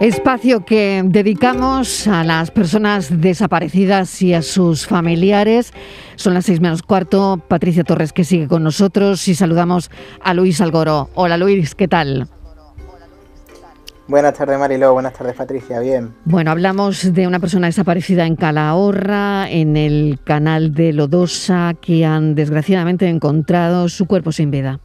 Espacio 0.00 0.64
que 0.64 1.02
dedicamos 1.04 2.06
a 2.06 2.22
las 2.22 2.52
personas 2.52 3.20
desaparecidas 3.20 4.22
y 4.22 4.32
a 4.32 4.42
sus 4.42 4.86
familiares. 4.86 5.72
Son 6.14 6.34
las 6.34 6.44
seis 6.44 6.60
menos 6.60 6.82
cuarto. 6.82 7.42
Patricia 7.48 7.82
Torres 7.82 8.12
que 8.12 8.22
sigue 8.22 8.46
con 8.46 8.62
nosotros 8.62 9.26
y 9.26 9.34
saludamos 9.34 9.90
a 10.22 10.34
Luis 10.34 10.60
Algoro. 10.60 11.10
Hola 11.14 11.36
Luis, 11.36 11.74
¿qué 11.74 11.88
tal? 11.88 12.28
Buenas 14.06 14.34
tardes 14.34 14.56
Mariló, 14.56 14.92
buenas 14.92 15.14
tardes 15.14 15.34
Patricia, 15.34 15.80
bien. 15.80 16.14
Bueno, 16.24 16.52
hablamos 16.52 17.12
de 17.12 17.26
una 17.26 17.40
persona 17.40 17.66
desaparecida 17.66 18.24
en 18.24 18.36
Calahorra, 18.36 19.50
en 19.50 19.76
el 19.76 20.20
canal 20.22 20.74
de 20.74 20.92
Lodosa, 20.92 21.74
que 21.74 22.06
han 22.06 22.36
desgraciadamente 22.36 23.08
encontrado 23.08 23.88
su 23.88 24.06
cuerpo 24.06 24.30
sin 24.30 24.52
vida. 24.52 24.78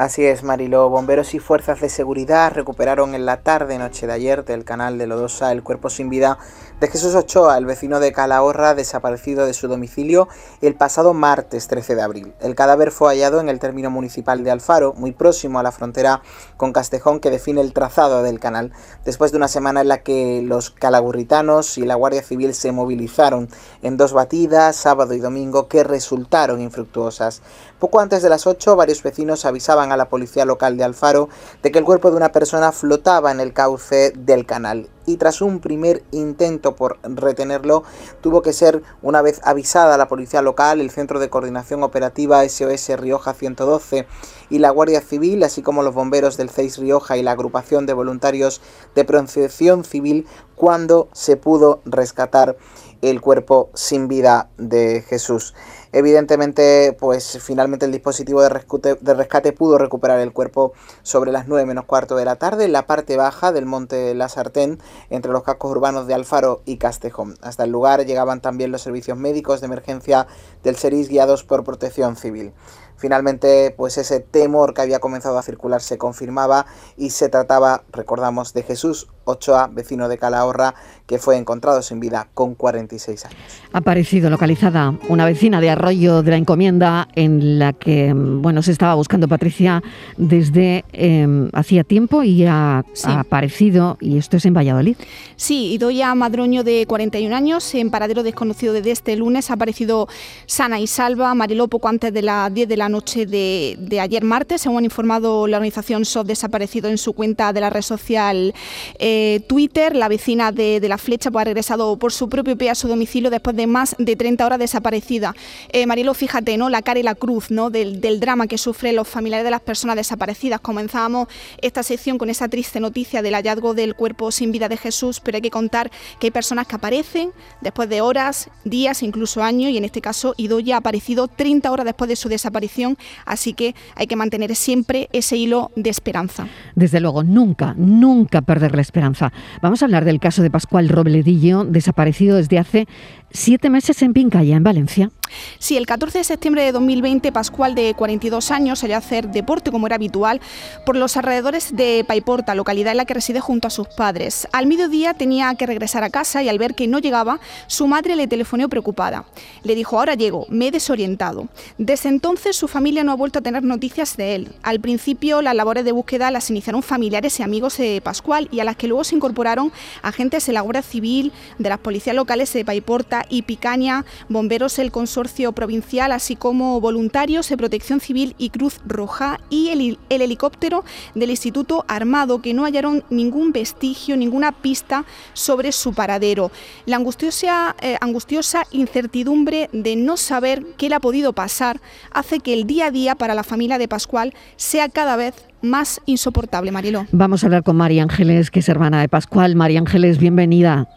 Así 0.00 0.24
es, 0.24 0.42
Mariló. 0.44 0.88
Bomberos 0.88 1.34
y 1.34 1.40
fuerzas 1.40 1.82
de 1.82 1.90
seguridad 1.90 2.54
recuperaron 2.54 3.14
en 3.14 3.26
la 3.26 3.42
tarde 3.42 3.76
noche 3.76 4.06
de 4.06 4.14
ayer 4.14 4.46
del 4.46 4.64
canal 4.64 4.96
de 4.96 5.06
Lodosa 5.06 5.52
el 5.52 5.62
cuerpo 5.62 5.90
sin 5.90 6.08
vida 6.08 6.38
de 6.80 6.88
Jesús 6.88 7.14
Ochoa, 7.14 7.58
el 7.58 7.66
vecino 7.66 8.00
de 8.00 8.10
Calahorra, 8.10 8.74
desaparecido 8.74 9.44
de 9.44 9.52
su 9.52 9.68
domicilio 9.68 10.26
el 10.62 10.74
pasado 10.74 11.12
martes 11.12 11.68
13 11.68 11.96
de 11.96 12.00
abril. 12.00 12.32
El 12.40 12.54
cadáver 12.54 12.92
fue 12.92 13.08
hallado 13.08 13.40
en 13.40 13.50
el 13.50 13.58
término 13.58 13.90
municipal 13.90 14.42
de 14.42 14.50
Alfaro, 14.50 14.94
muy 14.94 15.12
próximo 15.12 15.58
a 15.58 15.62
la 15.62 15.70
frontera 15.70 16.22
con 16.56 16.72
Castejón 16.72 17.20
que 17.20 17.28
define 17.28 17.60
el 17.60 17.74
trazado 17.74 18.22
del 18.22 18.40
canal, 18.40 18.72
después 19.04 19.32
de 19.32 19.36
una 19.36 19.48
semana 19.48 19.82
en 19.82 19.88
la 19.88 20.02
que 20.02 20.40
los 20.42 20.70
calagurritanos 20.70 21.76
y 21.76 21.82
la 21.82 21.96
Guardia 21.96 22.22
Civil 22.22 22.54
se 22.54 22.72
movilizaron 22.72 23.50
en 23.82 23.98
dos 23.98 24.14
batidas, 24.14 24.76
sábado 24.76 25.12
y 25.12 25.18
domingo, 25.18 25.68
que 25.68 25.84
resultaron 25.84 26.62
infructuosas. 26.62 27.42
Poco 27.80 27.98
antes 27.98 28.22
de 28.22 28.28
las 28.28 28.46
8, 28.46 28.76
varios 28.76 29.02
vecinos 29.02 29.46
avisaban 29.46 29.90
a 29.90 29.96
la 29.96 30.10
policía 30.10 30.44
local 30.44 30.76
de 30.76 30.84
Alfaro 30.84 31.30
de 31.62 31.72
que 31.72 31.78
el 31.78 31.86
cuerpo 31.86 32.10
de 32.10 32.18
una 32.18 32.30
persona 32.30 32.72
flotaba 32.72 33.30
en 33.30 33.40
el 33.40 33.54
cauce 33.54 34.12
del 34.14 34.44
canal 34.44 34.90
y 35.06 35.16
tras 35.16 35.40
un 35.40 35.60
primer 35.60 36.02
intento 36.12 36.76
por 36.76 36.98
retenerlo, 37.02 37.82
tuvo 38.20 38.42
que 38.42 38.52
ser, 38.52 38.82
una 39.02 39.22
vez 39.22 39.40
avisada 39.44 39.96
la 39.96 40.08
policía 40.08 40.42
local, 40.42 40.80
el 40.80 40.90
Centro 40.90 41.18
de 41.18 41.30
Coordinación 41.30 41.82
Operativa 41.82 42.46
SOS 42.46 42.90
Rioja 42.98 43.32
112 43.32 44.06
y 44.50 44.58
la 44.58 44.70
Guardia 44.70 45.00
Civil, 45.00 45.42
así 45.42 45.62
como 45.62 45.82
los 45.82 45.94
bomberos 45.94 46.36
del 46.36 46.50
CEIS 46.50 46.78
Rioja 46.78 47.16
y 47.16 47.22
la 47.22 47.32
agrupación 47.32 47.86
de 47.86 47.92
voluntarios 47.92 48.60
de 48.94 49.04
protección 49.04 49.84
civil, 49.84 50.26
cuando 50.54 51.08
se 51.12 51.36
pudo 51.36 51.80
rescatar 51.86 52.56
el 53.02 53.20
cuerpo 53.20 53.70
sin 53.74 54.08
vida 54.08 54.50
de 54.58 55.02
Jesús. 55.02 55.54
Evidentemente, 55.92 56.96
pues 56.98 57.38
finalmente 57.42 57.86
el 57.86 57.92
dispositivo 57.92 58.42
de 58.42 58.48
rescate, 58.48 58.96
de 59.00 59.14
rescate 59.14 59.52
pudo 59.52 59.76
recuperar 59.76 60.20
el 60.20 60.32
cuerpo 60.32 60.72
sobre 61.02 61.32
las 61.32 61.48
9 61.48 61.66
menos 61.66 61.84
cuarto 61.84 62.14
de 62.16 62.24
la 62.24 62.36
tarde 62.36 62.64
en 62.64 62.72
la 62.72 62.86
parte 62.86 63.16
baja 63.16 63.50
del 63.50 63.66
monte 63.66 64.14
La 64.14 64.28
Sartén, 64.28 64.78
entre 65.08 65.32
los 65.32 65.42
cascos 65.42 65.72
urbanos 65.72 66.06
de 66.06 66.14
Alfaro 66.14 66.62
y 66.64 66.76
Castejón. 66.76 67.36
Hasta 67.42 67.64
el 67.64 67.70
lugar 67.70 68.06
llegaban 68.06 68.40
también 68.40 68.70
los 68.70 68.82
servicios 68.82 69.18
médicos 69.18 69.60
de 69.60 69.66
emergencia 69.66 70.26
del 70.62 70.76
SERIS 70.76 71.08
guiados 71.08 71.42
por 71.42 71.64
Protección 71.64 72.16
Civil. 72.16 72.52
Finalmente, 73.00 73.74
pues 73.76 73.96
ese 73.96 74.20
temor 74.20 74.74
que 74.74 74.82
había 74.82 74.98
comenzado 74.98 75.38
a 75.38 75.42
circular 75.42 75.80
se 75.80 75.96
confirmaba 75.96 76.66
y 76.98 77.10
se 77.10 77.30
trataba, 77.30 77.82
recordamos, 77.92 78.52
de 78.52 78.62
Jesús 78.62 79.08
Ochoa, 79.24 79.68
vecino 79.72 80.08
de 80.08 80.18
Calahorra, 80.18 80.74
que 81.06 81.18
fue 81.18 81.36
encontrado 81.36 81.82
sin 81.82 82.00
vida 82.00 82.28
con 82.34 82.54
46 82.54 83.26
años. 83.26 83.38
Ha 83.72 83.78
aparecido 83.78 84.28
localizada 84.28 84.94
una 85.08 85.24
vecina 85.24 85.60
de 85.60 85.70
Arroyo 85.70 86.22
de 86.22 86.30
la 86.30 86.36
Encomienda 86.36 87.08
en 87.14 87.58
la 87.58 87.72
que 87.72 88.12
bueno 88.14 88.62
se 88.62 88.72
estaba 88.72 88.94
buscando 88.94 89.28
Patricia 89.28 89.82
desde 90.16 90.84
em, 90.92 91.48
hacía 91.52 91.84
tiempo 91.84 92.22
y 92.22 92.44
ha, 92.46 92.84
aparecido, 93.06 93.96
y 94.00 94.18
esto 94.18 94.36
es 94.36 94.44
en 94.44 94.54
Valladolid. 94.54 94.96
Sí, 95.36 95.72
Idoya 95.72 96.14
Madroño, 96.14 96.64
de 96.64 96.84
41 96.86 97.34
años, 97.34 97.74
en 97.74 97.90
paradero 97.90 98.22
desconocido 98.22 98.72
desde 98.72 98.90
este 98.90 99.16
lunes, 99.16 99.50
ha 99.50 99.54
aparecido 99.54 100.08
sana 100.46 100.80
y 100.80 100.86
salva. 100.86 101.34
Mariló, 101.34 101.68
poco 101.68 101.88
antes 101.88 102.12
de 102.12 102.22
las 102.22 102.52
10 102.52 102.68
de 102.68 102.76
la 102.76 102.88
noche 102.90 103.26
de, 103.26 104.00
ayer 104.00 104.24
martes, 104.24 104.62
según 104.62 104.82
ha 104.82 104.84
informado 104.84 105.46
la 105.46 105.56
organización 105.58 106.04
SOF 106.04 106.26
Desaparecido 106.26 106.88
en 106.88 106.98
su 106.98 107.12
cuenta 107.12 107.52
de 107.52 107.60
la 107.60 107.70
red 107.70 107.82
social 107.82 108.54
eh, 108.98 109.40
Twitter. 109.48 109.96
La 109.96 110.08
vecina 110.08 110.52
de, 110.52 110.80
La 110.88 110.98
Flecha 110.98 111.30
pues, 111.30 111.42
ha 111.42 111.44
regresado 111.44 111.98
por 111.98 112.12
su 112.12 112.28
propio 112.28 112.56
pie 112.56 112.70
a 112.70 112.74
su 112.74 112.88
domicilio 112.88 113.30
después 113.30 113.56
de 113.56 113.66
más 113.66 113.94
de 113.98 114.16
30 114.16 114.44
horas 114.44 114.58
desaparecida. 114.58 115.34
Eh, 115.70 115.86
Marilo, 115.86 116.14
fíjate, 116.14 116.56
¿no? 116.56 116.68
La 116.68 116.82
cara 116.82 117.00
y 117.00 117.02
la 117.02 117.14
cruz 117.14 117.50
¿no? 117.50 117.70
Del, 117.70 118.00
drama 118.20 118.46
que 118.46 118.58
sufren 118.58 118.96
los 118.96 119.08
familiares 119.08 119.44
de 119.44 119.50
las 119.50 119.60
personas 119.60 119.96
desaparecidas. 119.96 120.60
Comenzábamos 120.60 121.28
esta 121.62 121.82
sección 121.82 122.18
con 122.18 122.28
esa 122.28 122.48
triste 122.48 122.80
noticia 122.80 123.22
del 123.22 123.34
hallazgo 123.34 123.74
del 123.74 123.94
cuerpo 123.94 124.30
sin 124.32 124.52
vida 124.52 124.68
de 124.68 124.76
Jesús, 124.76 125.20
pero 125.20 125.36
hay 125.36 125.42
que 125.42 125.50
contar 125.50 125.90
que 126.18 126.26
hay 126.26 126.30
personas 126.30 126.66
que 126.66 126.76
aparecen 126.76 127.32
después 127.60 127.88
de 127.88 128.00
horas, 128.00 128.50
días, 128.64 129.02
incluso 129.02 129.42
años, 129.42 129.70
y 129.70 129.78
en 129.78 129.84
este 129.84 130.00
caso 130.00 130.34
Idoya 130.36 130.76
ha 130.76 130.78
aparecido 130.78 131.28
30 131.28 131.70
horas 131.70 131.86
después 131.86 132.08
de 132.08 132.16
su 132.16 132.28
desaparición 132.28 132.79
así 133.24 133.52
que 133.52 133.74
hay 133.96 134.06
que 134.06 134.16
mantener 134.16 134.54
siempre 134.54 135.08
ese 135.12 135.36
hilo 135.36 135.70
de 135.76 135.90
esperanza. 135.90 136.46
Desde 136.74 137.00
luego, 137.00 137.22
nunca, 137.22 137.74
nunca 137.76 138.42
perder 138.42 138.74
la 138.74 138.82
esperanza. 138.82 139.32
Vamos 139.62 139.82
a 139.82 139.84
hablar 139.86 140.04
del 140.04 140.20
caso 140.20 140.42
de 140.42 140.50
Pascual 140.50 140.88
Robledillo, 140.88 141.64
desaparecido 141.64 142.36
desde 142.36 142.58
hace 142.58 142.86
siete 143.30 143.70
meses 143.70 144.02
en 144.02 144.12
Pincaya, 144.12 144.56
en 144.56 144.64
Valencia. 144.64 145.10
Sí, 145.58 145.76
el 145.76 145.86
14 145.86 146.18
de 146.18 146.24
septiembre 146.24 146.62
de 146.62 146.72
2020, 146.72 147.30
Pascual, 147.32 147.74
de 147.74 147.94
42 147.94 148.50
años, 148.50 148.80
salió 148.80 148.96
a 148.96 148.98
hacer 148.98 149.30
deporte 149.30 149.70
como 149.70 149.86
era 149.86 149.96
habitual 149.96 150.40
por 150.84 150.96
los 150.96 151.16
alrededores 151.16 151.74
de 151.76 152.04
Paiporta, 152.06 152.54
localidad 152.54 152.92
en 152.92 152.96
la 152.96 153.04
que 153.04 153.14
reside 153.14 153.40
junto 153.40 153.68
a 153.68 153.70
sus 153.70 153.88
padres. 153.88 154.48
Al 154.52 154.66
mediodía 154.66 155.14
tenía 155.14 155.54
que 155.54 155.66
regresar 155.66 156.02
a 156.04 156.10
casa 156.10 156.42
y 156.42 156.48
al 156.48 156.58
ver 156.58 156.74
que 156.74 156.88
no 156.88 156.98
llegaba, 156.98 157.40
su 157.66 157.86
madre 157.86 158.16
le 158.16 158.26
telefonó 158.26 158.68
preocupada. 158.68 159.24
Le 159.62 159.74
dijo, 159.74 159.98
ahora 159.98 160.14
llego, 160.14 160.46
me 160.48 160.68
he 160.68 160.70
desorientado. 160.70 161.48
Desde 161.78 162.08
entonces 162.08 162.56
su 162.56 162.68
familia 162.68 163.04
no 163.04 163.12
ha 163.12 163.16
vuelto 163.16 163.38
a 163.38 163.42
tener 163.42 163.62
noticias 163.62 164.16
de 164.16 164.34
él. 164.34 164.48
Al 164.62 164.80
principio 164.80 165.42
las 165.42 165.54
labores 165.54 165.84
de 165.84 165.92
búsqueda 165.92 166.30
las 166.30 166.50
iniciaron 166.50 166.82
familiares 166.82 167.38
y 167.38 167.42
amigos 167.42 167.76
de 167.76 168.00
Pascual 168.00 168.48
y 168.50 168.60
a 168.60 168.64
las 168.64 168.76
que 168.76 168.88
luego 168.88 169.04
se 169.04 169.14
incorporaron 169.14 169.72
agentes 170.02 170.46
de 170.46 170.52
la 170.52 170.60
Guardia 170.60 170.82
Civil, 170.82 171.32
de 171.58 171.68
las 171.68 171.78
policías 171.78 172.16
locales 172.16 172.52
de 172.52 172.64
Paiporta, 172.64 173.19
y 173.28 173.42
Picaña, 173.42 174.04
bomberos 174.28 174.78
el 174.78 174.90
consorcio 174.90 175.52
provincial, 175.52 176.12
así 176.12 176.36
como 176.36 176.80
voluntarios 176.80 177.48
de 177.48 177.56
Protección 177.56 178.00
Civil 178.00 178.34
y 178.38 178.50
Cruz 178.50 178.80
Roja 178.86 179.38
y 179.50 179.68
el, 179.68 179.98
helicóptero 180.08 180.84
del 181.14 181.30
Instituto 181.30 181.84
Armado, 181.88 182.42
que 182.42 182.54
no 182.54 182.64
hallaron 182.64 183.04
ningún 183.10 183.52
vestigio, 183.52 184.16
ninguna 184.16 184.52
pista 184.52 185.04
sobre 185.32 185.72
su 185.72 185.92
paradero. 185.94 186.50
La 186.86 186.96
angustiosa, 186.96 187.76
eh, 187.80 187.96
angustiosa 188.00 188.64
incertidumbre 188.70 189.68
de 189.72 189.96
no 189.96 190.16
saber 190.16 190.64
qué 190.76 190.88
le 190.88 190.94
ha 190.94 191.00
podido 191.00 191.32
pasar 191.32 191.80
hace 192.12 192.40
que 192.40 192.54
el 192.54 192.66
día 192.66 192.86
a 192.86 192.90
día 192.90 193.14
para 193.14 193.34
la 193.34 193.44
familia 193.44 193.78
de 193.78 193.88
Pascual 193.88 194.34
sea 194.56 194.88
cada 194.88 195.16
vez 195.16 195.34
más 195.62 196.00
insoportable, 196.06 196.72
Mariló. 196.72 197.06
Vamos 197.12 197.42
a 197.42 197.46
hablar 197.46 197.62
con 197.62 197.76
María 197.76 198.02
Ángeles, 198.02 198.50
que 198.50 198.60
es 198.60 198.68
hermana 198.68 199.00
de 199.00 199.08
Pascual. 199.08 199.56
María 199.56 199.80
Ángeles, 199.80 200.18
bienvenida. 200.18 200.88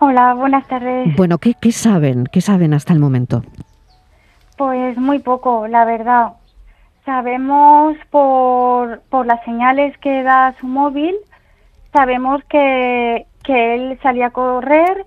Hola, 0.00 0.34
buenas 0.34 0.64
tardes. 0.68 1.16
Bueno, 1.16 1.38
¿qué, 1.38 1.54
¿qué, 1.60 1.72
saben? 1.72 2.26
¿Qué 2.26 2.40
saben 2.40 2.72
hasta 2.72 2.92
el 2.92 3.00
momento? 3.00 3.42
Pues 4.56 4.96
muy 4.96 5.18
poco, 5.18 5.66
la 5.66 5.84
verdad. 5.84 6.34
Sabemos 7.04 7.96
por, 8.10 9.00
por 9.10 9.26
las 9.26 9.42
señales 9.44 9.98
que 9.98 10.22
da 10.22 10.54
su 10.60 10.68
móvil, 10.68 11.16
sabemos 11.92 12.44
que, 12.44 13.26
que 13.42 13.74
él 13.74 13.98
salía 14.00 14.26
a 14.26 14.30
correr, 14.30 15.04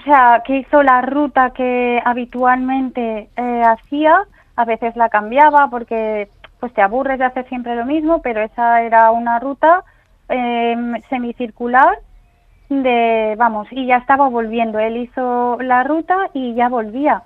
o 0.00 0.02
sea, 0.02 0.42
que 0.44 0.58
hizo 0.58 0.82
la 0.82 1.00
ruta 1.02 1.50
que 1.50 2.02
habitualmente 2.04 3.28
eh, 3.36 3.62
hacía, 3.62 4.24
a 4.56 4.64
veces 4.64 4.96
la 4.96 5.10
cambiaba 5.10 5.68
porque 5.70 6.28
pues 6.58 6.72
te 6.74 6.82
aburres 6.82 7.20
de 7.20 7.26
hacer 7.26 7.48
siempre 7.48 7.76
lo 7.76 7.84
mismo, 7.84 8.20
pero 8.20 8.40
esa 8.40 8.82
era 8.82 9.12
una 9.12 9.38
ruta 9.38 9.84
eh, 10.28 10.76
semicircular 11.08 11.98
de, 12.68 13.34
vamos, 13.38 13.68
y 13.70 13.86
ya 13.86 13.96
estaba 13.96 14.28
volviendo. 14.28 14.78
Él 14.78 14.96
hizo 14.96 15.58
la 15.60 15.84
ruta 15.84 16.16
y 16.32 16.54
ya 16.54 16.68
volvía. 16.68 17.22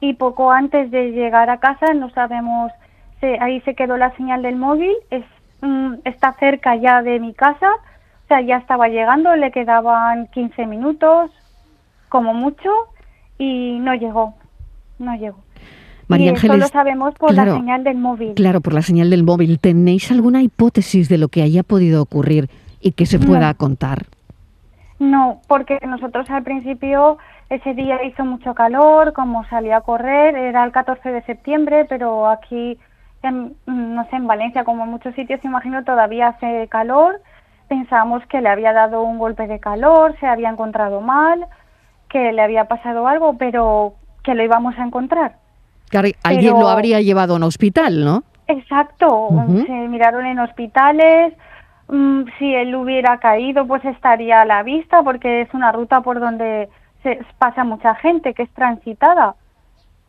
Y 0.00 0.14
poco 0.14 0.50
antes 0.50 0.90
de 0.90 1.12
llegar 1.12 1.50
a 1.50 1.58
casa, 1.60 1.92
no 1.94 2.10
sabemos, 2.10 2.72
se, 3.20 3.38
ahí 3.40 3.60
se 3.62 3.74
quedó 3.74 3.96
la 3.96 4.14
señal 4.16 4.42
del 4.42 4.56
móvil, 4.56 4.92
es, 5.10 5.24
mm, 5.60 5.94
está 6.04 6.32
cerca 6.34 6.74
ya 6.76 7.02
de 7.02 7.20
mi 7.20 7.34
casa, 7.34 7.68
o 8.24 8.28
sea, 8.28 8.40
ya 8.40 8.56
estaba 8.56 8.88
llegando, 8.88 9.34
le 9.36 9.50
quedaban 9.50 10.28
15 10.28 10.66
minutos, 10.66 11.30
como 12.08 12.32
mucho, 12.32 12.70
y 13.38 13.78
no 13.80 13.94
llegó, 13.94 14.34
no 14.98 15.14
llegó. 15.16 15.38
María 16.08 16.26
y 16.26 16.28
Ángeles, 16.30 16.56
eso 16.56 16.64
lo 16.64 16.68
sabemos 16.68 17.14
por 17.14 17.30
claro, 17.32 17.52
la 17.52 17.58
señal 17.58 17.84
del 17.84 17.98
móvil. 17.98 18.34
Claro, 18.34 18.60
por 18.60 18.72
la 18.72 18.82
señal 18.82 19.10
del 19.10 19.22
móvil. 19.22 19.60
¿Tenéis 19.60 20.10
alguna 20.10 20.42
hipótesis 20.42 21.08
de 21.08 21.18
lo 21.18 21.28
que 21.28 21.42
haya 21.42 21.62
podido 21.62 22.02
ocurrir 22.02 22.48
y 22.80 22.92
que 22.92 23.06
se 23.06 23.20
pueda 23.20 23.52
No. 23.52 23.56
contar? 23.58 24.06
No, 25.00 25.40
porque 25.48 25.78
nosotros 25.86 26.28
al 26.30 26.42
principio 26.42 27.16
ese 27.48 27.72
día 27.74 28.04
hizo 28.04 28.22
mucho 28.24 28.54
calor, 28.54 29.14
como 29.14 29.44
salía 29.46 29.78
a 29.78 29.80
correr, 29.80 30.36
era 30.36 30.62
el 30.62 30.72
14 30.72 31.10
de 31.10 31.22
septiembre, 31.22 31.86
pero 31.88 32.28
aquí, 32.28 32.78
en, 33.22 33.56
no 33.66 34.04
sé, 34.10 34.16
en 34.16 34.26
Valencia, 34.26 34.62
como 34.62 34.84
en 34.84 34.90
muchos 34.90 35.14
sitios, 35.14 35.42
imagino, 35.42 35.82
todavía 35.84 36.28
hace 36.28 36.68
calor. 36.68 37.20
Pensamos 37.66 38.22
que 38.26 38.42
le 38.42 38.50
había 38.50 38.74
dado 38.74 39.02
un 39.02 39.18
golpe 39.18 39.46
de 39.46 39.58
calor, 39.58 40.14
se 40.20 40.26
había 40.26 40.50
encontrado 40.50 41.00
mal, 41.00 41.46
que 42.10 42.32
le 42.32 42.42
había 42.42 42.66
pasado 42.66 43.08
algo, 43.08 43.38
pero 43.38 43.94
que 44.22 44.34
lo 44.34 44.44
íbamos 44.44 44.78
a 44.78 44.84
encontrar. 44.84 45.36
Claro, 45.88 46.08
alguien 46.22 46.52
Pero- 46.52 46.60
lo 46.60 46.68
habría 46.68 47.00
llevado 47.00 47.32
a 47.32 47.36
un 47.36 47.44
hospital, 47.44 48.04
¿no? 48.04 48.22
Exacto, 48.48 49.28
se 49.64 49.72
miraron 49.72 50.26
en 50.26 50.40
hospitales. 50.40 51.32
Mm, 51.90 52.22
si 52.38 52.54
él 52.54 52.74
hubiera 52.74 53.18
caído, 53.18 53.66
pues 53.66 53.84
estaría 53.84 54.40
a 54.42 54.44
la 54.44 54.62
vista, 54.62 55.02
porque 55.02 55.42
es 55.42 55.52
una 55.54 55.72
ruta 55.72 56.00
por 56.00 56.20
donde 56.20 56.68
se 57.02 57.20
pasa 57.38 57.64
mucha 57.64 57.94
gente, 57.96 58.34
que 58.34 58.42
es 58.44 58.50
transitada. 58.50 59.34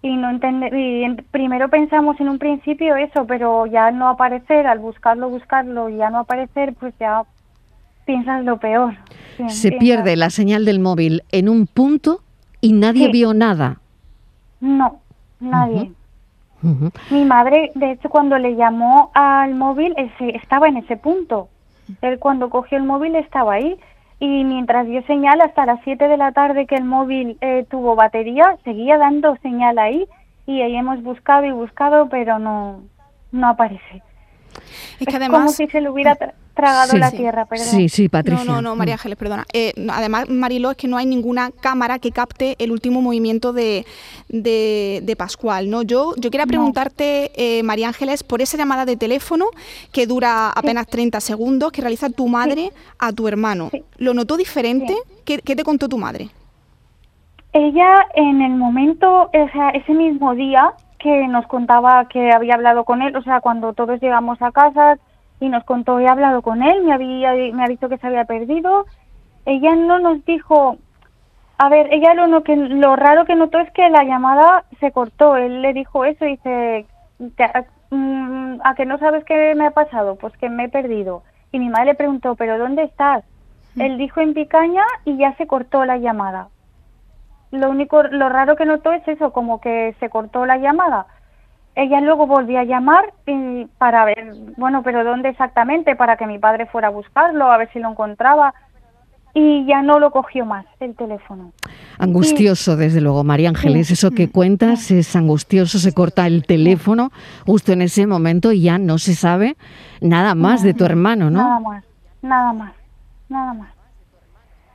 Y 0.03 0.15
no 0.17 0.29
entende- 0.31 0.71
y 0.77 1.03
en- 1.03 1.23
primero 1.31 1.69
pensamos 1.69 2.19
en 2.19 2.27
un 2.29 2.39
principio 2.39 2.95
eso, 2.95 3.25
pero 3.27 3.65
ya 3.67 3.91
no 3.91 4.07
aparecer, 4.09 4.65
al 4.67 4.79
buscarlo, 4.79 5.29
buscarlo 5.29 5.89
y 5.89 5.97
ya 5.97 6.09
no 6.09 6.19
aparecer, 6.19 6.73
pues 6.73 6.93
ya 6.99 7.23
piensas 8.05 8.43
lo 8.43 8.57
peor. 8.57 8.95
Sí, 9.37 9.49
Se 9.49 9.69
piensas- 9.69 9.79
pierde 9.79 10.15
la 10.15 10.29
señal 10.31 10.65
del 10.65 10.79
móvil 10.79 11.21
en 11.31 11.49
un 11.49 11.67
punto 11.67 12.21
y 12.61 12.73
nadie 12.73 13.05
Sí. 13.07 13.11
vio 13.11 13.33
nada. 13.33 13.77
No, 14.59 14.99
nadie. 15.39 15.91
Mi 17.09 17.25
madre, 17.25 17.71
de 17.73 17.91
hecho, 17.91 18.09
cuando 18.09 18.37
le 18.37 18.55
llamó 18.55 19.09
al 19.15 19.55
móvil, 19.55 19.93
ese, 19.97 20.35
estaba 20.35 20.67
en 20.67 20.77
ese 20.77 20.95
punto. 20.97 21.47
Él 22.01 22.19
cuando 22.19 22.49
cogió 22.49 22.77
el 22.77 22.83
móvil 22.83 23.15
estaba 23.15 23.53
ahí. 23.53 23.79
Y 24.19 24.43
mientras 24.43 24.85
dio 24.85 25.01
señal 25.03 25.41
hasta 25.41 25.65
las 25.65 25.79
7 25.83 26.07
de 26.07 26.17
la 26.17 26.31
tarde 26.31 26.67
que 26.67 26.75
el 26.75 26.83
móvil 26.83 27.37
eh, 27.41 27.65
tuvo 27.69 27.95
batería, 27.95 28.57
seguía 28.63 28.97
dando 28.97 29.35
señal 29.37 29.79
ahí. 29.79 30.07
Y 30.45 30.61
ahí 30.61 30.75
hemos 30.75 31.01
buscado 31.01 31.45
y 31.45 31.51
buscado, 31.51 32.07
pero 32.09 32.39
no, 32.39 32.81
no 33.31 33.47
aparece. 33.47 34.03
Es 34.99 35.07
que 35.07 35.13
como 35.13 35.17
además... 35.17 35.55
si 35.55 35.67
se 35.67 35.81
le 35.81 35.89
hubiera 35.89 36.17
tra- 36.17 36.33
tragado 36.53 36.91
Sí. 36.91 36.97
la 36.99 37.09
Sí. 37.11 37.17
tierra, 37.17 37.45
perdón. 37.45 37.65
Sí, 37.67 37.89
sí, 37.89 38.09
Patricia. 38.09 38.43
No, 38.45 38.55
no, 38.55 38.61
no, 38.61 38.75
María 38.75 38.95
Ángeles, 38.95 39.17
perdona. 39.17 39.45
Eh, 39.53 39.73
no, 39.77 39.93
además, 39.93 40.29
Mariló, 40.29 40.71
es 40.71 40.77
que 40.77 40.87
no 40.87 40.97
hay 40.97 41.05
ninguna 41.05 41.51
cámara 41.51 41.99
que 41.99 42.11
capte 42.11 42.55
el 42.59 42.71
último 42.71 43.01
movimiento 43.01 43.53
de, 43.53 43.85
de, 44.29 44.99
de 45.03 45.15
Pascual, 45.15 45.69
¿no? 45.69 45.81
Yo, 45.81 46.13
yo 46.17 46.29
quería 46.31 46.45
preguntarte, 46.45 47.31
eh, 47.35 47.63
María 47.63 47.87
Ángeles, 47.87 48.23
por 48.23 48.41
esa 48.41 48.57
llamada 48.57 48.85
de 48.85 48.97
teléfono 48.97 49.45
que 49.91 50.05
dura 50.07 50.49
apenas 50.49 50.87
30 50.87 51.19
segundos, 51.21 51.71
que 51.71 51.81
realiza 51.81 52.09
tu 52.09 52.27
madre 52.27 52.71
a 52.99 53.11
tu 53.13 53.27
hermano. 53.27 53.69
Sí. 53.71 53.83
¿Lo 53.97 54.13
notó 54.13 54.37
diferente? 54.37 54.93
Sí. 54.93 55.13
¿Qué, 55.25 55.37
qué 55.39 55.55
te 55.55 55.63
contó 55.63 55.87
tu 55.87 55.97
madre? 55.97 56.29
Ella 57.53 58.07
en 58.15 58.41
el 58.41 58.51
momento, 58.55 59.23
o 59.23 59.49
sea, 59.51 59.69
ese 59.71 59.93
mismo 59.93 60.33
día 60.35 60.71
que 61.01 61.27
nos 61.27 61.47
contaba 61.47 62.05
que 62.07 62.31
había 62.31 62.53
hablado 62.55 62.83
con 62.85 63.01
él, 63.01 63.15
o 63.15 63.23
sea, 63.23 63.41
cuando 63.41 63.73
todos 63.73 63.99
llegamos 64.01 64.41
a 64.41 64.51
casa 64.51 64.97
y 65.39 65.49
nos 65.49 65.63
contó, 65.63 65.99
he 65.99 66.07
hablado 66.07 66.41
con 66.43 66.61
él, 66.63 66.83
me 66.83 66.93
había 66.93 67.33
me 67.53 67.63
ha 67.63 67.67
dicho 67.67 67.89
que 67.89 67.97
se 67.97 68.07
había 68.07 68.25
perdido, 68.25 68.85
ella 69.45 69.75
no 69.75 69.97
nos 69.99 70.23
dijo, 70.25 70.77
a 71.57 71.69
ver, 71.69 71.87
ella 71.91 72.13
lo, 72.13 72.27
no- 72.27 72.43
que, 72.43 72.55
lo 72.55 72.95
raro 72.95 73.25
que 73.25 73.35
notó 73.35 73.59
es 73.59 73.71
que 73.71 73.89
la 73.89 74.03
llamada 74.03 74.65
se 74.79 74.91
cortó, 74.91 75.35
él 75.37 75.61
le 75.61 75.73
dijo 75.73 76.05
eso 76.05 76.25
y 76.25 76.31
dice, 76.31 76.85
"Te- 77.35 77.51
mm, 77.91 78.59
¿a 78.63 78.75
que 78.75 78.85
no 78.85 78.97
sabes 78.99 79.23
qué 79.25 79.55
me 79.55 79.65
ha 79.67 79.71
pasado? 79.71 80.15
Pues 80.17 80.35
que 80.37 80.49
me 80.49 80.65
he 80.65 80.69
perdido. 80.69 81.23
Y 81.51 81.59
mi 81.59 81.69
madre 81.69 81.87
le 81.87 81.95
preguntó, 81.95 82.35
¿pero 82.35 82.57
dónde 82.57 82.83
estás? 82.83 83.23
Él 83.77 83.97
dijo 83.97 84.21
en 84.21 84.33
Picaña 84.33 84.83
y 85.05 85.17
ya 85.17 85.33
se 85.37 85.47
cortó 85.47 85.85
la 85.85 85.97
llamada 85.97 86.49
lo 87.51 87.69
único, 87.69 88.03
lo 88.03 88.29
raro 88.29 88.55
que 88.55 88.65
notó 88.65 88.91
es 88.93 89.05
eso, 89.07 89.31
como 89.31 89.59
que 89.59 89.95
se 89.99 90.09
cortó 90.09 90.45
la 90.45 90.57
llamada. 90.57 91.05
Ella 91.75 92.01
luego 92.01 92.27
volvió 92.27 92.59
a 92.59 92.63
llamar 92.63 93.13
y 93.25 93.65
para 93.77 94.05
ver, 94.05 94.33
bueno, 94.57 94.83
pero 94.83 95.03
¿dónde 95.03 95.29
exactamente? 95.29 95.95
Para 95.95 96.17
que 96.17 96.27
mi 96.27 96.37
padre 96.37 96.65
fuera 96.65 96.89
a 96.89 96.91
buscarlo, 96.91 97.51
a 97.51 97.57
ver 97.57 97.69
si 97.71 97.79
lo 97.79 97.89
encontraba. 97.89 98.53
Y 99.33 99.65
ya 99.65 99.81
no 99.81 99.97
lo 99.97 100.11
cogió 100.11 100.45
más 100.45 100.65
el 100.81 100.93
teléfono. 100.93 101.53
Angustioso, 101.97 102.75
desde 102.75 102.99
luego, 102.99 103.23
María 103.23 103.47
Ángeles. 103.47 103.87
Sí. 103.87 103.93
Eso 103.93 104.11
que 104.11 104.29
cuentas 104.29 104.91
es 104.91 105.15
angustioso. 105.15 105.79
Se 105.79 105.93
corta 105.93 106.27
el 106.27 106.45
teléfono 106.45 107.11
justo 107.45 107.71
en 107.71 107.81
ese 107.81 108.05
momento 108.07 108.51
y 108.51 108.63
ya 108.63 108.77
no 108.77 108.97
se 108.97 109.15
sabe 109.15 109.55
nada 110.01 110.35
más 110.35 110.63
de 110.63 110.73
tu 110.73 110.83
hermano, 110.83 111.29
Nada 111.29 111.59
¿no? 111.59 111.61
más, 111.61 111.85
nada 112.21 112.51
más, 112.51 112.73
nada 113.29 113.53
más. 113.53 113.69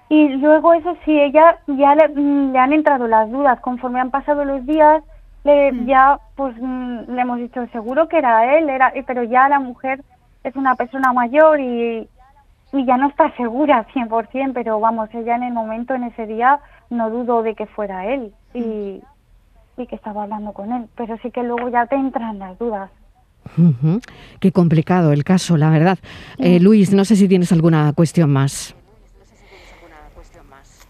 Y 0.09 0.29
luego 0.29 0.73
eso 0.75 0.97
sí, 1.05 1.19
ella 1.19 1.59
ya 1.67 1.95
le, 1.95 2.09
mm, 2.09 2.53
le 2.53 2.59
han 2.59 2.73
entrado 2.73 3.09
las 3.09 3.31
dudas. 3.31 3.61
Conforme 3.61 4.01
han 4.01 4.11
pasado 4.11 4.45
los 4.45 4.65
días, 4.65 5.03
le, 5.45 5.73
ya 5.87 6.19
pues 6.37 6.55
mm, 6.61 7.13
le 7.13 7.21
hemos 7.21 7.39
dicho 7.39 7.67
seguro 7.73 8.09
que 8.09 8.19
era 8.19 8.57
él, 8.57 8.69
era, 8.69 8.93
pero 9.07 9.25
ya 9.25 9.49
la 9.49 9.59
mujer 9.59 10.03
es 10.45 10.55
una 10.55 10.77
persona 10.77 11.13
mayor 11.13 11.59
y, 11.61 12.09
y 12.73 12.85
ya 12.85 12.97
no 12.97 13.09
está 13.09 13.35
segura 13.37 13.87
100%, 13.93 14.53
pero 14.55 14.79
vamos, 14.79 15.09
ella 15.13 15.37
en 15.37 15.43
el 15.43 15.53
momento, 15.53 15.95
en 15.95 16.05
ese 16.05 16.27
día, 16.27 16.61
no 16.91 17.11
dudo 17.11 17.43
de 17.43 17.55
que 17.55 17.67
fuera 17.67 18.07
él 18.07 18.33
y, 18.55 19.03
y 19.77 19.87
que 19.89 19.97
estaba 19.97 20.23
hablando 20.23 20.53
con 20.53 20.73
él. 20.73 20.87
Pero 20.97 21.17
sí 21.23 21.33
que 21.33 21.43
luego 21.43 21.69
ya 21.69 21.87
te 21.87 21.97
entran 21.97 22.39
las 22.39 22.57
dudas. 22.59 22.91
Qué 24.41 24.53
complicado 24.53 25.13
el 25.13 25.25
caso, 25.25 25.57
la 25.57 25.71
verdad. 25.71 25.99
Eh, 26.39 26.61
Luis, 26.61 26.93
no 26.93 27.05
sé 27.05 27.17
si 27.17 27.29
tienes 27.29 27.53
alguna 27.53 27.93
cuestión 27.93 28.31
más. 28.31 28.76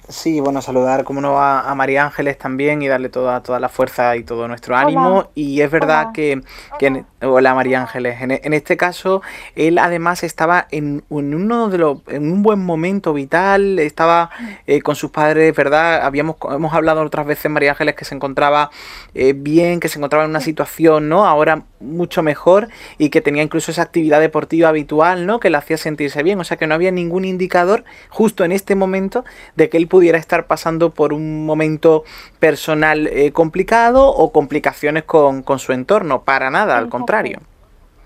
Sí, 0.08 0.40
bueno, 0.40 0.62
saludar 0.62 1.02
como 1.02 1.20
no 1.20 1.38
a, 1.40 1.68
a 1.68 1.74
María 1.74 2.04
Ángeles 2.04 2.38
también 2.38 2.80
y 2.80 2.86
darle 2.86 3.08
toda, 3.08 3.42
toda 3.42 3.58
la 3.58 3.68
fuerza 3.68 4.14
y 4.16 4.22
todo 4.22 4.46
nuestro 4.46 4.76
ánimo. 4.76 5.18
Hola. 5.18 5.30
Y 5.34 5.60
es 5.60 5.70
verdad 5.70 6.02
Hola. 6.02 6.12
que, 6.12 6.42
que 6.78 7.04
hola 7.32 7.54
María 7.54 7.80
Ángeles, 7.80 8.20
en, 8.20 8.30
en 8.32 8.52
este 8.52 8.76
caso 8.76 9.22
él 9.54 9.78
además 9.78 10.22
estaba 10.22 10.66
en, 10.70 11.04
en 11.10 11.34
uno 11.34 11.68
de 11.68 11.78
los, 11.78 11.98
en 12.08 12.30
un 12.32 12.42
buen 12.42 12.64
momento 12.64 13.12
vital, 13.12 13.78
estaba 13.78 14.30
eh, 14.66 14.80
con 14.82 14.96
sus 14.96 15.10
padres, 15.10 15.54
¿verdad? 15.54 16.02
Habíamos 16.04 16.36
hemos 16.50 16.74
hablado 16.74 17.02
otras 17.02 17.26
veces 17.26 17.50
María 17.50 17.72
Ángeles 17.72 17.94
que 17.94 18.04
se 18.04 18.14
encontraba 18.14 18.70
eh, 19.14 19.32
bien, 19.34 19.80
que 19.80 19.88
se 19.88 19.98
encontraba 19.98 20.24
en 20.24 20.30
una 20.30 20.40
situación, 20.40 21.08
¿no? 21.08 21.26
Ahora 21.26 21.64
mucho 21.80 22.22
mejor 22.22 22.68
y 22.98 23.10
que 23.10 23.20
tenía 23.20 23.42
incluso 23.42 23.70
esa 23.70 23.82
actividad 23.82 24.20
deportiva 24.20 24.68
habitual, 24.68 25.26
¿no? 25.26 25.40
Que 25.40 25.50
le 25.50 25.58
hacía 25.58 25.76
sentirse 25.76 26.22
bien, 26.22 26.40
o 26.40 26.44
sea 26.44 26.56
que 26.56 26.66
no 26.66 26.74
había 26.74 26.90
ningún 26.90 27.24
indicador 27.24 27.84
justo 28.08 28.44
en 28.44 28.52
este 28.52 28.74
momento 28.74 29.24
de 29.56 29.68
que 29.68 29.76
él 29.76 29.86
pudiera 29.86 30.18
estar 30.18 30.46
pasando 30.46 30.90
por 30.90 31.12
un 31.12 31.44
momento 31.44 32.04
personal 32.38 33.06
eh, 33.08 33.32
complicado 33.32 34.08
o 34.08 34.32
complicaciones 34.32 35.04
con, 35.04 35.42
con 35.42 35.58
su 35.58 35.72
entorno, 35.72 36.22
para 36.22 36.50
nada, 36.50 36.78
al 36.78 36.84
Exacto. 36.84 36.96
Contrario. 37.16 37.40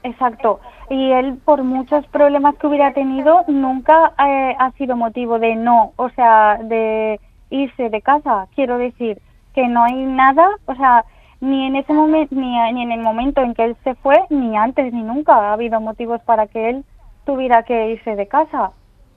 Exacto. 0.02 0.60
Y 0.88 1.12
él, 1.12 1.38
por 1.44 1.62
muchos 1.62 2.06
problemas 2.06 2.56
que 2.56 2.66
hubiera 2.66 2.92
tenido, 2.92 3.44
nunca 3.48 4.12
eh, 4.18 4.56
ha 4.58 4.70
sido 4.72 4.96
motivo 4.96 5.38
de 5.38 5.56
no, 5.56 5.92
o 5.96 6.08
sea, 6.10 6.58
de 6.62 7.20
irse 7.50 7.90
de 7.90 8.00
casa. 8.00 8.46
Quiero 8.54 8.78
decir 8.78 9.20
que 9.54 9.68
no 9.68 9.84
hay 9.84 9.94
nada, 9.94 10.48
o 10.66 10.74
sea, 10.74 11.04
ni 11.40 11.66
en 11.66 11.76
ese 11.76 11.92
momento, 11.92 12.34
ni, 12.34 12.72
ni 12.72 12.82
en 12.82 12.92
el 12.92 13.00
momento 13.00 13.42
en 13.42 13.54
que 13.54 13.64
él 13.64 13.76
se 13.84 13.94
fue, 13.96 14.24
ni 14.30 14.56
antes, 14.56 14.92
ni 14.92 15.02
nunca 15.02 15.34
ha 15.34 15.52
habido 15.52 15.80
motivos 15.80 16.20
para 16.22 16.46
que 16.46 16.70
él 16.70 16.84
tuviera 17.24 17.62
que 17.62 17.90
irse 17.90 18.16
de 18.16 18.26
casa, 18.26 18.72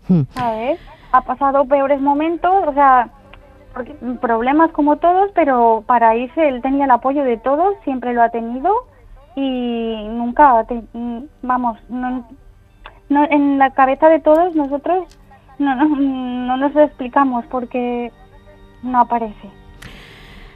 Hmm. 0.07 0.23
¿sabes? 0.31 0.79
Ha 1.11 1.21
pasado 1.21 1.65
peores 1.65 2.01
momentos, 2.01 2.51
o 2.67 2.73
sea, 2.73 3.09
problemas 4.19 4.71
como 4.71 4.97
todos, 4.97 5.31
pero 5.33 5.83
para 5.85 6.15
irse 6.15 6.47
él 6.47 6.61
tenía 6.61 6.85
el 6.85 6.91
apoyo 6.91 7.23
de 7.23 7.37
todos, 7.37 7.75
siempre 7.83 8.13
lo 8.13 8.21
ha 8.21 8.29
tenido 8.29 8.71
y 9.35 10.07
nunca, 10.09 10.63
te- 10.65 10.83
vamos, 11.41 11.77
no, 11.89 12.25
no- 13.09 13.25
en 13.29 13.57
la 13.57 13.71
cabeza 13.71 14.09
de 14.09 14.19
todos 14.19 14.55
nosotros 14.55 15.05
no, 15.59 15.75
no, 15.75 15.85
no 15.87 16.57
nos 16.57 16.73
lo 16.73 16.81
explicamos 16.81 17.45
porque 17.47 18.11
no 18.81 18.99
aparece. 19.01 19.49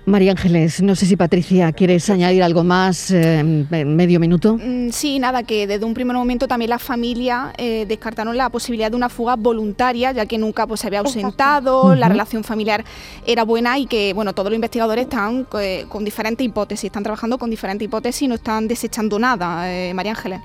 María 0.08 0.32
Ángeles, 0.32 0.82
no 0.82 0.96
sé 0.96 1.06
si 1.06 1.18
Patricia 1.18 1.70
quieres 1.74 2.10
añadir 2.10 2.42
algo 2.42 2.64
más 2.64 3.12
eh, 3.12 3.40
en 3.40 3.96
medio 3.96 4.22
minuto. 4.22 4.56
Mm, 4.56 4.90
Sí, 4.90 5.20
nada, 5.20 5.44
que 5.44 5.68
desde 5.68 5.86
un 5.86 5.94
primer 5.94 6.16
momento 6.16 6.48
también 6.48 6.70
la 6.70 6.80
familia 6.80 7.52
eh, 7.58 7.86
descartaron 7.86 8.38
la 8.38 8.50
posibilidad 8.50 8.90
de 8.90 8.96
una 8.96 9.10
fuga 9.10 9.36
voluntaria, 9.36 10.14
ya 10.14 10.26
que 10.26 10.38
nunca 10.38 10.66
pues, 10.66 10.80
se 10.80 10.88
había 10.88 11.00
ausentado, 11.00 11.94
la 11.94 12.08
relación 12.08 12.46
familiar 12.46 12.86
era 13.26 13.44
buena 13.44 13.78
y 13.78 13.86
que 13.86 14.14
bueno 14.14 14.32
todos 14.34 14.50
los 14.50 14.56
investigadores 14.56 15.04
están 15.04 15.46
eh, 15.60 15.86
con 15.90 16.06
diferentes 16.06 16.46
hipótesis, 16.46 16.86
están 16.86 17.04
trabajando 17.04 17.38
con 17.38 17.50
diferentes 17.50 17.86
hipótesis 17.86 18.22
y 18.22 18.28
no 18.30 18.36
están 18.36 18.70
desechando 18.70 19.20
nada, 19.20 19.70
eh, 19.70 19.94
María 19.94 20.14
Ángeles. 20.14 20.40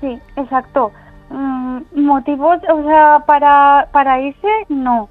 Sí, 0.00 0.18
exacto. 0.36 0.92
Mm, 1.28 1.80
motivos, 1.94 2.58
o 2.72 2.82
sea, 2.84 3.22
para, 3.26 3.88
para 3.92 4.18
irse, 4.22 4.48
no. 4.70 5.10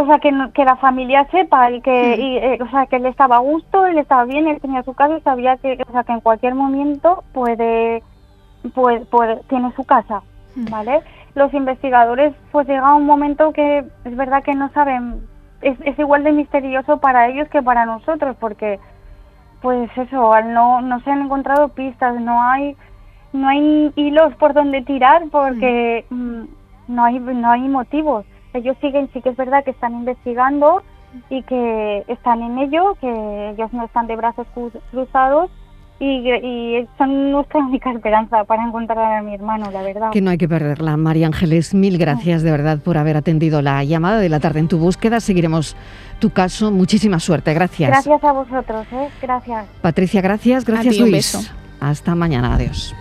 O 0.00 0.06
sea, 0.06 0.20
que, 0.20 0.30
que 0.54 0.64
la 0.64 0.76
familia 0.76 1.26
sepa 1.32 1.72
y 1.72 1.80
que, 1.80 2.14
eh, 2.14 2.58
o 2.62 2.70
sea, 2.70 2.86
que 2.86 2.96
él 2.96 3.06
estaba 3.06 3.34
a 3.34 3.40
gusto, 3.40 3.84
él 3.84 3.98
estaba 3.98 4.24
bien, 4.26 4.46
él 4.46 4.60
tenía 4.60 4.84
su 4.84 4.94
casa 4.94 5.18
y 5.18 5.22
sabía 5.22 5.56
que, 5.56 5.76
o 5.88 5.90
sea, 5.90 6.04
que 6.04 6.12
en 6.12 6.20
cualquier 6.20 6.54
momento 6.54 7.24
puede, 7.32 8.04
puede, 8.76 9.00
puede 9.06 9.40
tiene 9.48 9.72
su 9.72 9.82
casa, 9.82 10.22
¿vale? 10.70 11.00
Los 11.34 11.52
investigadores, 11.52 12.32
pues 12.52 12.68
llega 12.68 12.94
un 12.94 13.06
momento 13.06 13.52
que 13.52 13.78
es 14.04 14.16
verdad 14.16 14.44
que 14.44 14.54
no 14.54 14.70
saben, 14.70 15.26
es, 15.62 15.76
es 15.80 15.98
igual 15.98 16.22
de 16.22 16.30
misterioso 16.30 16.98
para 16.98 17.26
ellos 17.26 17.48
que 17.48 17.60
para 17.60 17.84
nosotros, 17.84 18.36
porque, 18.38 18.78
pues 19.60 19.90
eso, 19.96 20.32
no, 20.42 20.80
no 20.80 21.00
se 21.00 21.10
han 21.10 21.22
encontrado 21.22 21.70
pistas, 21.70 22.20
no 22.20 22.40
hay 22.40 22.76
no 23.32 23.48
hay 23.48 23.92
hilos 23.96 24.32
por 24.36 24.54
donde 24.54 24.82
tirar 24.82 25.24
porque 25.32 26.04
mm, 26.08 26.42
no 26.86 27.04
hay 27.04 27.18
no 27.18 27.50
hay 27.50 27.62
motivos. 27.62 28.24
Ellos 28.58 28.76
siguen, 28.80 29.08
sí 29.12 29.22
que 29.22 29.30
es 29.30 29.36
verdad 29.36 29.64
que 29.64 29.70
están 29.70 29.94
investigando 29.94 30.82
y 31.30 31.42
que 31.42 32.04
están 32.08 32.42
en 32.42 32.58
ello, 32.58 32.96
que 33.00 33.50
ellos 33.50 33.72
no 33.72 33.84
están 33.84 34.06
de 34.06 34.16
brazos 34.16 34.46
cruzados 34.90 35.50
y, 36.00 36.30
y, 36.30 36.88
son 36.96 37.32
nuestra 37.32 37.60
única 37.66 37.90
esperanza 37.90 38.44
para 38.44 38.64
encontrar 38.64 39.18
a 39.18 39.22
mi 39.22 39.34
hermano, 39.34 39.70
la 39.70 39.82
verdad. 39.82 40.10
Que 40.10 40.20
no 40.20 40.30
hay 40.30 40.38
que 40.38 40.48
perderla. 40.48 40.96
María 40.96 41.26
Ángeles, 41.26 41.74
mil 41.74 41.98
gracias 41.98 42.42
de 42.42 42.50
verdad 42.50 42.78
por 42.78 42.98
haber 42.98 43.16
atendido 43.16 43.62
la 43.62 43.82
llamada 43.84 44.18
de 44.18 44.28
la 44.28 44.40
tarde 44.40 44.60
en 44.60 44.68
tu 44.68 44.78
búsqueda. 44.78 45.20
Seguiremos 45.20 45.76
tu 46.20 46.30
caso. 46.30 46.70
Muchísima 46.70 47.18
suerte. 47.18 47.52
Gracias. 47.54 47.90
Gracias 47.90 48.24
a 48.24 48.32
vosotros. 48.32 48.86
¿eh? 48.92 49.08
Gracias. 49.20 49.66
Patricia, 49.80 50.20
gracias. 50.20 50.64
Gracias, 50.64 50.98
Luis. 50.98 51.52
Hasta 51.80 52.14
mañana. 52.14 52.54
Adiós. 52.54 52.94